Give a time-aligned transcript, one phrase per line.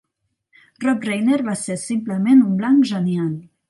[0.85, 3.35] Rob Reiner va ser simplement un blanc genial.